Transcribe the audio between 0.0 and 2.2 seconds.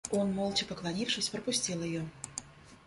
Он, молча поклонившись, пропустил ее.